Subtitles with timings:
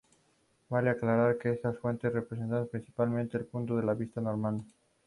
[0.69, 4.63] Vale aclarar que estas fuentes representan principalmente el punto de vista normando.